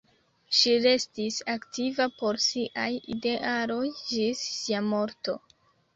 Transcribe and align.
Ŝi 0.59 0.71
restis 0.85 1.35
aktiva 1.55 2.09
por 2.21 2.41
siaj 2.47 2.89
idealoj 3.17 3.85
ĝis 4.01 4.45
sia 4.59 4.83
morto. 4.91 5.41